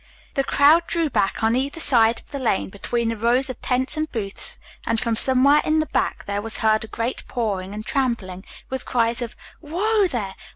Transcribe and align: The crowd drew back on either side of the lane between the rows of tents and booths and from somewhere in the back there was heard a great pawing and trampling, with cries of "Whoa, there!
The 0.33 0.43
crowd 0.43 0.87
drew 0.87 1.11
back 1.11 1.43
on 1.43 1.55
either 1.55 1.79
side 1.79 2.19
of 2.19 2.31
the 2.31 2.39
lane 2.39 2.69
between 2.69 3.09
the 3.09 3.15
rows 3.15 3.51
of 3.51 3.61
tents 3.61 3.95
and 3.97 4.11
booths 4.11 4.57
and 4.83 4.99
from 4.99 5.15
somewhere 5.15 5.61
in 5.63 5.79
the 5.79 5.85
back 5.85 6.25
there 6.25 6.41
was 6.41 6.57
heard 6.57 6.83
a 6.83 6.87
great 6.87 7.23
pawing 7.27 7.71
and 7.71 7.85
trampling, 7.85 8.43
with 8.67 8.83
cries 8.83 9.21
of 9.21 9.35
"Whoa, 9.61 10.07
there! 10.07 10.33